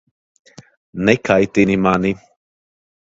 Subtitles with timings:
[1.05, 2.11] Nekaitini mani!